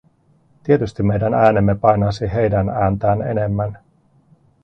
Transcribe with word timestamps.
Tietysti 0.63 1.03
meidän 1.03 1.33
äänemme 1.33 1.75
painaisi 1.75 2.33
heidän 2.33 2.69
ääntään 2.69 3.21
enemmän. 3.21 3.77